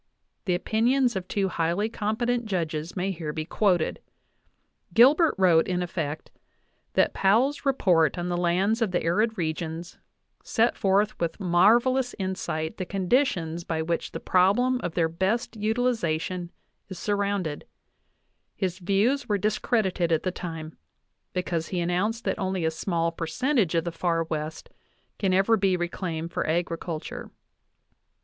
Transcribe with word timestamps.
The 0.45 0.55
opinions 0.55 1.15
\ 1.15 1.15
of 1.15 1.27
two 1.27 1.47
highly 1.47 1.87
competent 1.87 2.47
judges 2.47 2.95
may 2.95 3.11
here 3.11 3.31
be 3.31 3.45
quoted. 3.45 3.99
Gilbert 4.95 5.35
wrote, 5.37 5.67
in 5.67 5.83
effect, 5.83 6.31
that 6.93 7.13
Powell's 7.13 7.67
Report 7.67 8.17
on 8.17 8.27
the 8.27 8.35
Lands 8.35 8.81
of 8.81 8.89
the 8.89 9.03
Arid 9.03 9.37
Regions 9.37 9.99
set 10.43 10.75
forth 10.75 11.19
with 11.19 11.39
marvelous 11.39 12.15
insight 12.17 12.77
the 12.77 12.83
conditions 12.87 13.63
by 13.63 13.83
which 13.83 14.11
the 14.11 14.19
problem 14.19 14.81
of 14.81 14.95
their 14.95 15.07
best 15.07 15.55
utilization 15.55 16.49
is 16.89 16.97
surrounded; 16.97 17.65
his 18.55 18.79
views 18.79 19.29
were 19.29 19.37
discredited 19.37 20.11
at 20.11 20.23
the 20.23 20.31
time, 20.31 20.75
because 21.31 21.67
he 21.67 21.79
announced 21.79 22.23
that 22.23 22.39
only 22.39 22.65
a 22.65 22.71
small 22.71 23.11
percentage 23.11 23.75
of 23.75 23.83
the 23.83 23.91
Far 23.91 24.23
West 24.23 24.67
can 25.19 25.31
ever 25.31 25.55
be 25.57 25.77
reclaimed 25.77 26.31
for 26.33 26.47
agriculture. 26.47 27.29